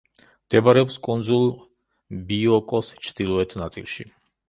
მდებარეობს 0.45 0.95
კუნძულ 1.09 1.45
ბიოკოს 2.33 2.93
ჩრდილოეთ 3.07 3.59
ნაწილში. 3.65 4.13